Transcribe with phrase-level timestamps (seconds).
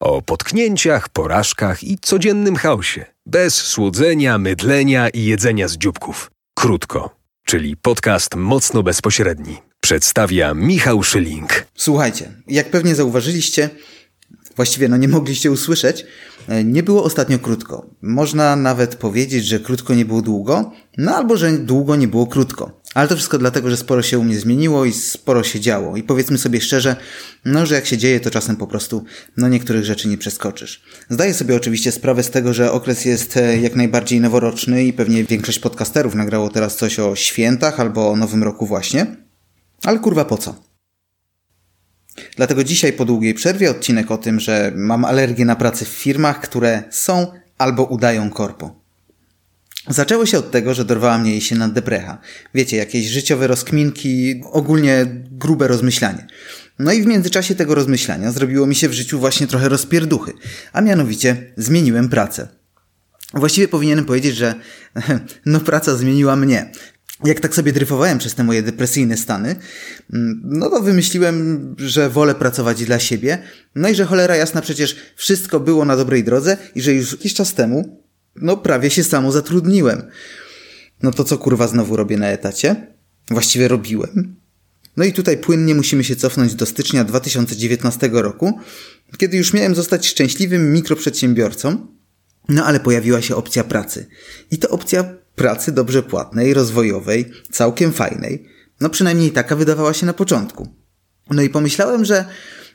[0.00, 3.04] O potknięciach, porażkach i codziennym chaosie.
[3.26, 6.30] Bez słodzenia, mydlenia i jedzenia z dzióbków.
[6.54, 9.56] Krótko, czyli podcast mocno bezpośredni.
[9.80, 11.66] Przedstawia Michał Szyling.
[11.74, 13.70] Słuchajcie, jak pewnie zauważyliście,
[14.56, 16.06] właściwie no nie mogliście usłyszeć,
[16.48, 17.86] e, nie było ostatnio krótko.
[18.02, 22.79] Można nawet powiedzieć, że krótko nie było długo, no albo że długo nie było krótko.
[22.94, 25.96] Ale to wszystko dlatego, że sporo się u mnie zmieniło i sporo się działo.
[25.96, 26.96] I powiedzmy sobie szczerze,
[27.44, 29.04] no że jak się dzieje, to czasem po prostu
[29.36, 30.82] no niektórych rzeczy nie przeskoczysz.
[31.10, 35.24] Zdaję sobie oczywiście sprawę z tego, że okres jest e, jak najbardziej noworoczny i pewnie
[35.24, 39.16] większość podcasterów nagrało teraz coś o świętach albo o Nowym Roku właśnie.
[39.84, 40.54] Ale kurwa po co?
[42.36, 46.40] Dlatego dzisiaj po długiej przerwie odcinek o tym, że mam alergię na pracę w firmach,
[46.40, 47.26] które są
[47.58, 48.79] albo udają korpo.
[49.88, 52.18] Zaczęło się od tego, że dorwała mnie jesienna deprecha.
[52.54, 56.26] Wiecie, jakieś życiowe rozkminki, ogólnie grube rozmyślanie.
[56.78, 60.32] No i w międzyczasie tego rozmyślania zrobiło mi się w życiu właśnie trochę rozpierduchy,
[60.72, 62.48] a mianowicie zmieniłem pracę.
[63.34, 64.54] Właściwie powinienem powiedzieć, że
[65.46, 66.72] no praca zmieniła mnie
[67.24, 69.56] jak tak sobie dryfowałem przez te moje depresyjne stany,
[70.12, 73.38] mm, no to wymyśliłem, że wolę pracować dla siebie,
[73.74, 77.34] no i że cholera jasna przecież wszystko było na dobrej drodze i że już jakiś
[77.34, 78.02] czas temu,
[78.40, 80.02] no prawie się samo zatrudniłem.
[81.02, 82.86] No to co kurwa znowu robię na etacie?
[83.30, 84.36] Właściwie robiłem.
[84.96, 88.60] No i tutaj płynnie musimy się cofnąć do stycznia 2019 roku,
[89.18, 91.86] kiedy już miałem zostać szczęśliwym mikroprzedsiębiorcą,
[92.48, 94.06] no ale pojawiła się opcja pracy.
[94.50, 95.04] I to opcja
[95.34, 98.46] pracy dobrze płatnej, rozwojowej, całkiem fajnej.
[98.80, 100.68] No przynajmniej taka wydawała się na początku.
[101.30, 102.24] No i pomyślałem, że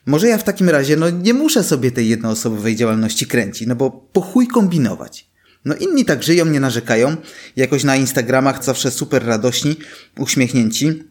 [0.06, 3.92] może ja w takim razie no nie muszę sobie tej jednoosobowej działalności kręcić, no bo
[3.92, 5.30] po chuj kombinować.
[5.66, 7.18] No inni tak żyją, nie narzekają.
[7.56, 9.76] Jakoś na Instagramach zawsze super radośni,
[10.18, 11.04] uśmiechnięci.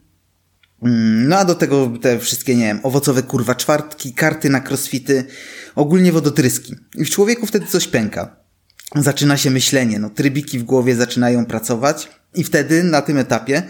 [0.83, 5.25] Mm, no a do tego te wszystkie, nie wiem, owocowe kurwa czwartki, karty na crossfity,
[5.75, 6.77] ogólnie wodotryski.
[6.95, 8.37] I w człowieku wtedy coś pęka
[8.97, 13.63] zaczyna się myślenie, no trybiki w głowie zaczynają pracować i wtedy na tym etapie,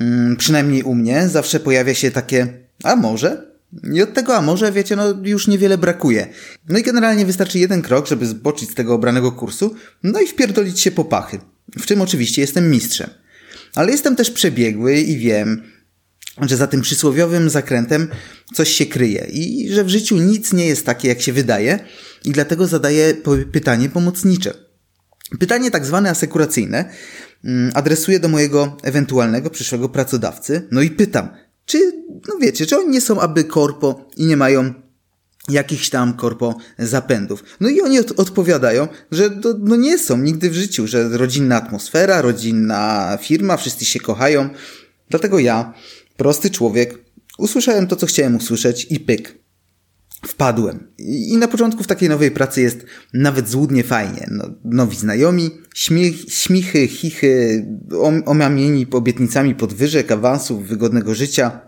[0.00, 2.46] mm, przynajmniej u mnie, zawsze pojawia się takie,
[2.82, 3.51] a może?
[3.94, 6.26] I od tego, a może, wiecie, no już niewiele brakuje.
[6.68, 10.80] No i generalnie wystarczy jeden krok, żeby zboczyć z tego obranego kursu, no i wpierdolić
[10.80, 11.38] się po pachy.
[11.78, 13.10] W czym oczywiście jestem mistrzem.
[13.74, 15.62] Ale jestem też przebiegły i wiem,
[16.40, 18.08] że za tym przysłowiowym zakrętem
[18.54, 21.78] coś się kryje i że w życiu nic nie jest takie, jak się wydaje
[22.24, 23.14] i dlatego zadaję
[23.52, 24.54] pytanie pomocnicze.
[25.38, 26.90] Pytanie tak zwane asekuracyjne
[27.44, 31.28] mm, adresuję do mojego ewentualnego przyszłego pracodawcy, no i pytam,
[32.28, 34.74] no wiecie, czy oni nie są aby korpo i nie mają
[35.48, 37.44] jakichś tam korpo zapędów.
[37.60, 41.56] No i oni od odpowiadają, że to, no nie są nigdy w życiu, że rodzinna
[41.56, 44.50] atmosfera, rodzinna firma, wszyscy się kochają.
[45.10, 45.74] Dlatego ja
[46.16, 46.98] Prosty człowiek.
[47.38, 49.38] Usłyszałem to, co chciałem usłyszeć i pyk.
[50.26, 50.88] Wpadłem.
[50.98, 52.84] I na początku w takiej nowej pracy jest
[53.14, 54.26] nawet złudnie fajnie.
[54.30, 57.66] No, nowi znajomi, śmich, śmichy, chichy,
[58.26, 61.60] omamieni obietnicami podwyżek, awansów, wygodnego życia,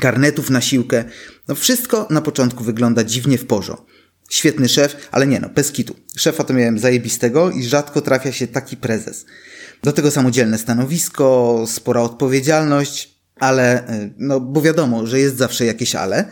[0.00, 1.04] karnetów na siłkę.
[1.48, 3.86] No wszystko na początku wygląda dziwnie w porządku.
[4.30, 5.96] Świetny szef, ale nie no, bez kitu.
[6.16, 9.26] Szefa to miałem zajebistego i rzadko trafia się taki prezes.
[9.82, 15.94] Do tego samodzielne stanowisko, spora odpowiedzialność, ale, y, no bo wiadomo, że jest zawsze jakieś
[15.94, 16.24] ale.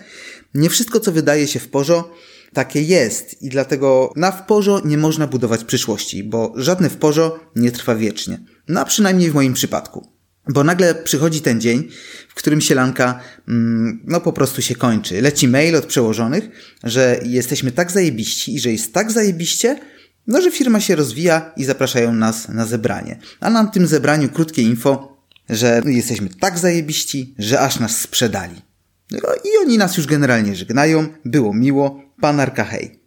[0.55, 2.15] Nie wszystko, co wydaje się w porzo,
[2.53, 7.95] takie jest i dlatego na wporzo nie można budować przyszłości, bo żadne wporzo nie trwa
[7.95, 8.39] wiecznie.
[8.69, 10.14] No a przynajmniej w moim przypadku.
[10.49, 11.89] Bo nagle przychodzi ten dzień,
[12.29, 15.23] w którym sielanka, mm, no po prostu się kończy.
[15.23, 16.49] Leci mail od przełożonych,
[16.83, 19.81] że jesteśmy tak zajebiści i że jest tak zajebiście,
[20.27, 23.19] no że firma się rozwija i zapraszają nas na zebranie.
[23.41, 25.17] A na tym zebraniu krótkie info,
[25.49, 28.63] że jesteśmy tak zajebiści, że aż nas sprzedali.
[29.11, 33.01] No I oni nas już generalnie żegnają, było miło, panarka hej.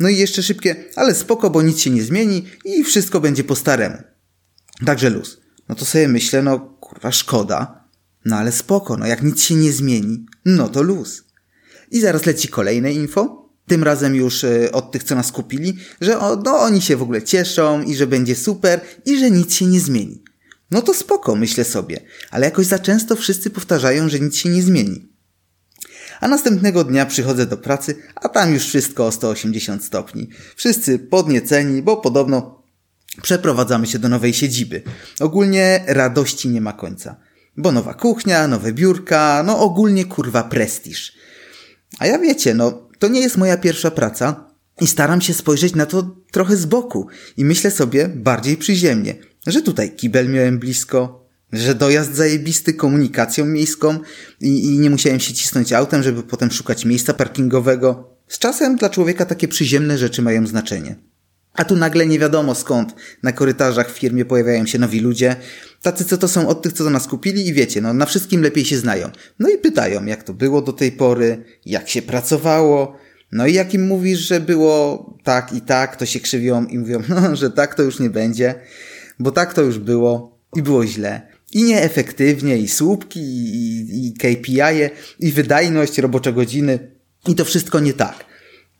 [0.00, 3.56] No i jeszcze szybkie, ale spoko, bo nic się nie zmieni i wszystko będzie po
[3.56, 3.96] staremu.
[4.86, 5.40] Także luz.
[5.68, 7.84] No to sobie myślę, no kurwa szkoda,
[8.24, 11.24] no ale spoko, no jak nic się nie zmieni, no to luz.
[11.90, 16.18] I zaraz leci kolejne info, tym razem już e, od tych, co nas kupili, że
[16.18, 19.66] o, no oni się w ogóle cieszą i że będzie super i że nic się
[19.66, 20.22] nie zmieni.
[20.70, 22.00] No to spoko, myślę sobie,
[22.30, 25.08] ale jakoś za często wszyscy powtarzają, że nic się nie zmieni.
[26.20, 30.28] A następnego dnia przychodzę do pracy, a tam już wszystko o 180 stopni.
[30.56, 32.61] Wszyscy podnieceni, bo podobno
[33.22, 34.82] przeprowadzamy się do nowej siedziby.
[35.20, 37.16] Ogólnie radości nie ma końca.
[37.56, 41.12] Bo nowa kuchnia, nowe biurka, no ogólnie kurwa prestiż.
[41.98, 44.48] A ja wiecie, no to nie jest moja pierwsza praca
[44.80, 47.06] i staram się spojrzeć na to trochę z boku
[47.36, 49.14] i myślę sobie bardziej przyziemnie
[49.46, 53.98] że tutaj kibel miałem blisko, że dojazd zajebisty komunikacją miejską
[54.40, 58.16] i, i nie musiałem się cisnąć autem, żeby potem szukać miejsca parkingowego.
[58.28, 60.96] Z czasem dla człowieka takie przyziemne rzeczy mają znaczenie.
[61.54, 65.36] A tu nagle nie wiadomo skąd na korytarzach w firmie pojawiają się nowi ludzie,
[65.82, 68.42] tacy co to są od tych, co do nas kupili i wiecie, no na wszystkim
[68.42, 69.10] lepiej się znają.
[69.38, 72.96] No i pytają, jak to było do tej pory, jak się pracowało,
[73.32, 77.02] no i jak im mówisz, że było tak i tak, to się krzywią i mówią,
[77.08, 78.54] no, że tak to już nie będzie,
[79.18, 81.32] bo tak to już było i było źle.
[81.52, 84.90] I nieefektywnie, i słupki, i, i KPI, -e,
[85.20, 86.78] i wydajność, robocze godziny,
[87.28, 88.31] i to wszystko nie tak.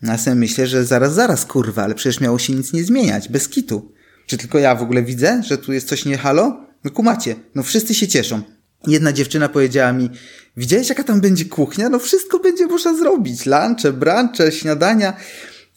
[0.03, 3.49] Na ja myślę, że zaraz, zaraz, kurwa, ale przecież miało się nic nie zmieniać, bez
[3.49, 3.93] kitu.
[4.27, 6.67] Czy tylko ja w ogóle widzę, że tu jest coś nie halo?
[6.85, 8.43] No kumacie, no wszyscy się cieszą.
[8.87, 10.11] Jedna dziewczyna powiedziała mi,
[10.57, 11.89] widziałeś jaka tam będzie kuchnia?
[11.89, 13.47] No wszystko będzie można zrobić.
[13.47, 15.17] Lunche, brunche, śniadania.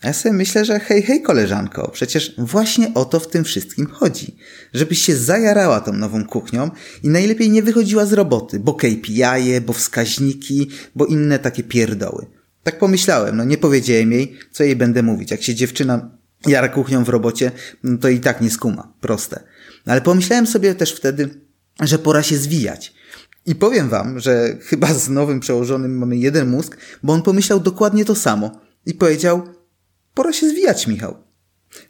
[0.03, 4.35] Ja sobie myślę, że hej, hej koleżanko, przecież właśnie o to w tym wszystkim chodzi.
[4.73, 6.69] Żebyś się zajarała tą nową kuchnią
[7.03, 12.25] i najlepiej nie wychodziła z roboty, bo KPI, bo wskaźniki, bo inne takie pierdoły.
[12.65, 15.31] Tak pomyślałem, no nie powiedziałem jej, co jej będę mówić.
[15.31, 16.17] Jak się dziewczyna
[16.47, 17.51] jara kuchnią w robocie,
[17.83, 18.93] no to i tak nie skuma.
[19.01, 19.43] Proste.
[19.85, 21.29] Ale pomyślałem sobie też wtedy,
[21.81, 22.93] że pora się zwijać.
[23.45, 28.05] I powiem wam, że chyba z nowym przełożonym mamy jeden mózg, bo on pomyślał dokładnie
[28.05, 28.61] to samo.
[28.85, 29.43] I powiedział,
[30.13, 31.23] pora się zwijać, Michał.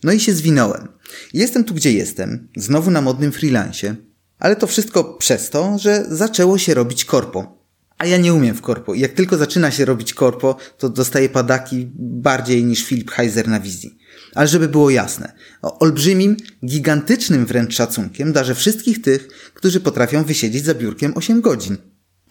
[0.03, 0.87] No i się zwinąłem.
[1.33, 3.95] Jestem tu, gdzie jestem, znowu na modnym freelancie,
[4.39, 7.64] ale to wszystko przez to, że zaczęło się robić korpo.
[7.97, 8.93] A ja nie umiem w korpo.
[8.93, 13.97] Jak tylko zaczyna się robić korpo, to dostaję padaki bardziej niż Filip Heiser na wizji.
[14.35, 20.73] Ale żeby było jasne, olbrzymim, gigantycznym wręcz szacunkiem darzę wszystkich tych, którzy potrafią wysiedzieć za
[20.73, 21.77] biurkiem 8 godzin.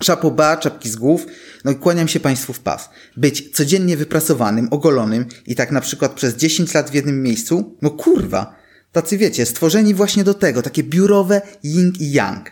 [0.02, 1.26] Szapoba, czapki z głów,
[1.64, 2.88] no i kłaniam się Państwu w pas.
[3.16, 7.90] Być codziennie wypracowanym, ogolonym i tak na przykład przez 10 lat w jednym miejscu, no
[7.90, 8.56] kurwa,
[8.92, 12.50] tacy wiecie, stworzeni właśnie do tego, takie biurowe yin i yang.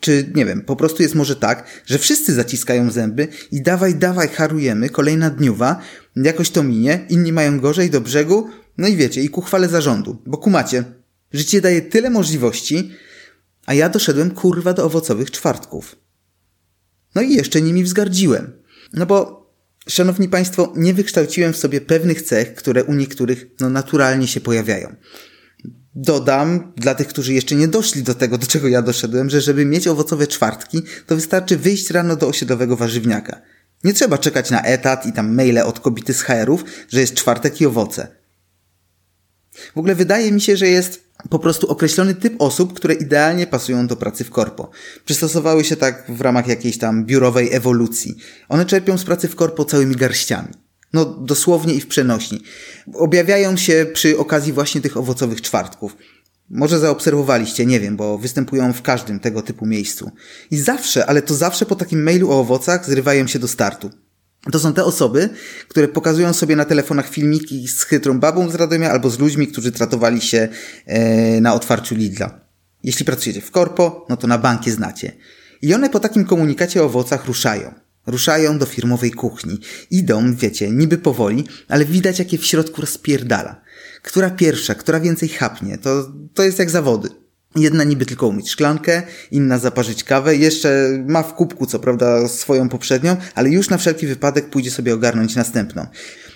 [0.00, 4.28] Czy, nie wiem, po prostu jest może tak, że wszyscy zaciskają zęby i dawaj, dawaj,
[4.28, 5.80] harujemy, kolejna dniuwa,
[6.16, 10.22] jakoś to minie, inni mają gorzej do brzegu, no i wiecie, i ku chwale zarządu.
[10.26, 10.84] Bo kumacie,
[11.32, 12.90] życie daje tyle możliwości,
[13.66, 15.96] a ja doszedłem kurwa do owocowych czwartków.
[17.14, 18.52] No i jeszcze nimi wzgardziłem.
[18.92, 19.50] No bo,
[19.88, 24.96] szanowni państwo, nie wykształciłem w sobie pewnych cech, które u niektórych, no naturalnie się pojawiają.
[25.94, 29.64] Dodam, dla tych, którzy jeszcze nie doszli do tego, do czego ja doszedłem, że żeby
[29.64, 33.42] mieć owocowe czwartki, to wystarczy wyjść rano do osiedlowego warzywniaka.
[33.84, 37.60] Nie trzeba czekać na etat i tam maile od kobiety z HR-ów, że jest czwartek
[37.60, 38.08] i owoce.
[39.74, 43.86] W ogóle wydaje mi się, że jest po prostu określony typ osób, które idealnie pasują
[43.86, 44.70] do pracy w korpo.
[45.04, 48.16] Przystosowały się tak w ramach jakiejś tam biurowej ewolucji.
[48.48, 50.48] One czerpią z pracy w korpo całymi garściami.
[50.92, 52.42] No dosłownie i w przenośni.
[52.94, 55.96] Objawiają się przy okazji właśnie tych owocowych czwartków.
[56.50, 60.10] Może zaobserwowaliście, nie wiem, bo występują w każdym tego typu miejscu.
[60.50, 63.90] I zawsze, ale to zawsze po takim mailu o owocach zrywają się do startu.
[64.52, 65.28] To są te osoby,
[65.68, 69.72] które pokazują sobie na telefonach filmiki z chytrą babą z Radomia albo z ludźmi, którzy
[69.72, 70.48] tratowali się
[70.86, 72.40] e, na otwarciu Lidla.
[72.84, 75.12] Jeśli pracujecie w korpo, no to na bankie znacie.
[75.62, 77.74] I one po takim komunikacie o owocach ruszają.
[78.06, 79.58] Ruszają do firmowej kuchni.
[79.90, 83.60] Idą, wiecie, niby powoli, ale widać jakie w środku rozpierdala.
[84.02, 87.08] Która pierwsza, która więcej chapnie, to, to jest jak zawody.
[87.56, 92.68] Jedna niby tylko umyć szklankę, inna zaparzyć kawę, jeszcze ma w kubku co prawda swoją
[92.68, 95.86] poprzednią, ale już na wszelki wypadek pójdzie sobie ogarnąć następną.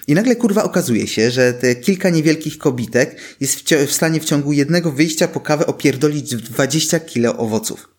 [0.07, 4.25] I nagle kurwa okazuje się, że te kilka niewielkich kobitek jest w, w stanie w
[4.25, 7.96] ciągu jednego wyjścia po kawę opierdolić 20 kilo owoców.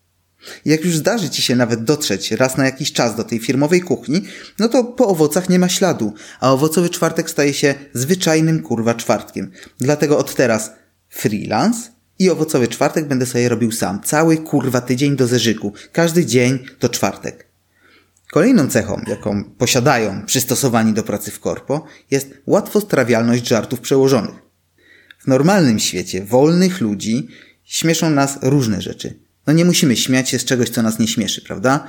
[0.65, 4.21] Jak już zdarzy ci się nawet dotrzeć raz na jakiś czas do tej firmowej kuchni,
[4.59, 9.51] no to po owocach nie ma śladu, a owocowy czwartek staje się zwyczajnym kurwa czwartkiem.
[9.79, 10.71] Dlatego od teraz
[11.09, 11.89] freelance
[12.19, 14.01] i owocowy czwartek będę sobie robił sam.
[14.03, 15.73] Cały kurwa tydzień do zeżyku.
[15.91, 17.47] Każdy dzień to czwartek.
[18.31, 24.35] Kolejną cechą, jaką posiadają przystosowani do pracy w korpo, jest łatwostrawialność żartów przełożonych.
[25.19, 27.27] W normalnym świecie wolnych ludzi
[27.63, 29.26] śmieszą nas różne rzeczy.
[29.47, 31.87] No nie musimy śmiać się z czegoś, co nas nie śmieszy, prawda?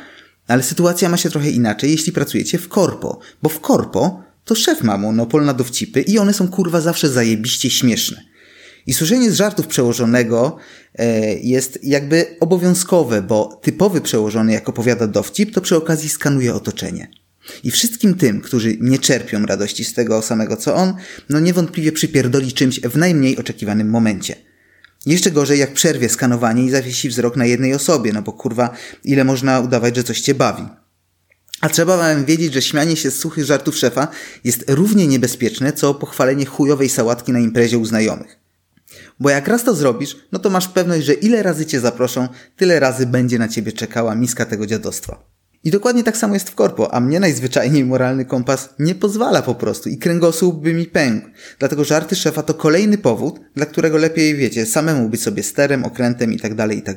[0.48, 3.18] Ale sytuacja ma się trochę inaczej, jeśli pracujecie w korpo.
[3.42, 7.70] Bo w korpo to szef ma monopol na dowcipy i one są kurwa zawsze zajebiście
[7.70, 8.24] śmieszne.
[8.86, 10.56] I słyszenie z żartów przełożonego
[10.94, 17.10] e, jest jakby obowiązkowe, bo typowy przełożony, jak opowiada dowcip, to przy okazji skanuje otoczenie.
[17.64, 20.94] I wszystkim tym, którzy nie czerpią radości z tego samego co on,
[21.28, 24.47] no niewątpliwie przypierdoli czymś w najmniej oczekiwanym momencie.
[25.06, 28.70] Jeszcze gorzej jak przerwie skanowanie i zawiesi wzrok na jednej osobie, no bo kurwa,
[29.04, 30.62] ile można udawać, że coś cię bawi.
[31.60, 34.08] A trzeba wam wiedzieć, że śmianie się z suchych żartów szefa
[34.44, 38.38] jest równie niebezpieczne, co pochwalenie chujowej sałatki na imprezie u znajomych.
[39.20, 42.80] Bo jak raz to zrobisz, no to masz pewność, że ile razy cię zaproszą, tyle
[42.80, 45.37] razy będzie na ciebie czekała miska tego dziadostwa.
[45.64, 49.54] I dokładnie tak samo jest w korpo, a mnie najzwyczajniej moralny kompas nie pozwala po
[49.54, 51.28] prostu i kręgosłup by mi pękł.
[51.58, 56.32] Dlatego żarty szefa to kolejny powód, dla którego lepiej, wiecie, samemu być sobie sterem, okrętem
[56.32, 56.96] i tak dalej, i tak.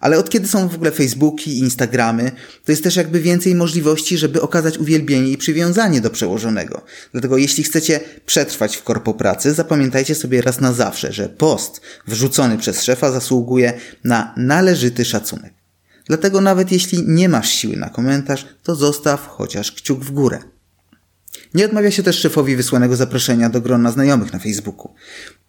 [0.00, 2.32] Ale od kiedy są w ogóle Facebooki i Instagramy,
[2.64, 6.82] to jest też jakby więcej możliwości, żeby okazać uwielbienie i przywiązanie do przełożonego.
[7.12, 12.58] Dlatego jeśli chcecie przetrwać w korpo pracy, zapamiętajcie sobie raz na zawsze, że post wrzucony
[12.58, 13.72] przez szefa zasługuje
[14.04, 15.61] na należyty szacunek.
[16.06, 20.38] Dlatego nawet jeśli nie masz siły na komentarz, to zostaw chociaż kciuk w górę.
[21.54, 24.94] Nie odmawia się też szefowi wysłanego zaproszenia do grona znajomych na Facebooku.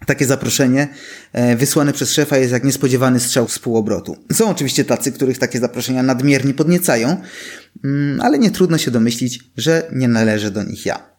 [0.05, 0.88] Takie zaproszenie
[1.33, 4.17] e, wysłane przez szefa jest jak niespodziewany strzał z półobrotu.
[4.33, 7.22] Są oczywiście tacy, których takie zaproszenia nadmiernie podniecają,
[7.83, 11.12] mm, ale nie trudno się domyślić, że nie należę do nich ja.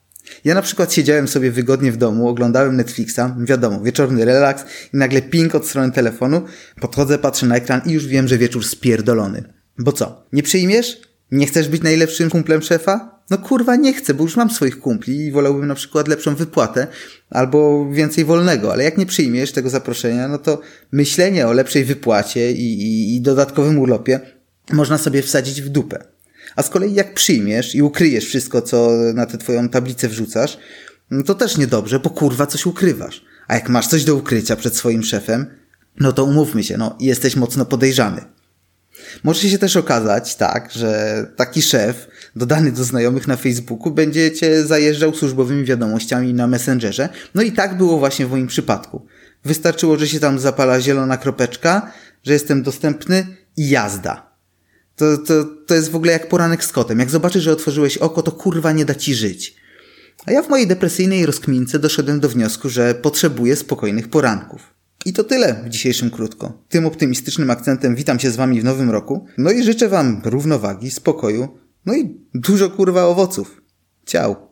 [0.44, 4.64] Ja na przykład siedziałem sobie wygodnie w domu, oglądałem Netflixa, wiadomo, wieczorny relaks
[4.94, 6.42] i nagle ping od strony telefonu,
[6.80, 9.44] podchodzę, patrzę na ekran i już wiem, że wieczór spierdolony.
[9.78, 11.00] Bo co, nie przyjmiesz?
[11.30, 13.14] Nie chcesz być najlepszym kumplem szefa?
[13.30, 16.86] No kurwa nie chcę, bo już mam swoich kumpli i wolałbym na przykład lepszą wypłatę
[17.30, 20.60] albo więcej wolnego, ale jak nie przyjmiesz tego zaproszenia, no to
[20.92, 24.20] myślenie o lepszej wypłacie i, i, i dodatkowym urlopie
[24.72, 26.13] można sobie wsadzić w dupę.
[26.56, 30.58] A z kolei jak przyjmiesz i ukryjesz wszystko, co na tę twoją tablicę wrzucasz,
[31.10, 33.24] no to też niedobrze, bo kurwa coś ukrywasz.
[33.48, 35.46] A jak masz coś do ukrycia przed swoim szefem,
[36.00, 38.20] no to umówmy się, no jesteś mocno podejrzany.
[39.24, 44.66] Może się też okazać tak, że taki szef dodany do znajomych na Facebooku będzie cię
[44.66, 47.08] zajeżdżał służbowymi wiadomościami na Messengerze.
[47.34, 49.06] No i tak było właśnie w moim przypadku.
[49.44, 51.92] Wystarczyło, że się tam zapala zielona kropeczka,
[52.22, 54.33] że jestem dostępny i jazda.
[54.96, 56.98] To, to, to jest w ogóle jak poranek z kotem.
[56.98, 59.56] Jak zobaczysz, że otworzyłeś oko, to kurwa nie da ci żyć.
[60.26, 64.74] A ja w mojej depresyjnej rozkmince doszedłem do wniosku, że potrzebuję spokojnych poranków.
[65.06, 66.62] I to tyle w dzisiejszym krótko.
[66.68, 69.26] Tym optymistycznym akcentem witam się z wami w nowym roku.
[69.38, 73.62] No i życzę wam równowagi, spokoju, no i dużo kurwa owoców.
[74.06, 74.43] Ciao.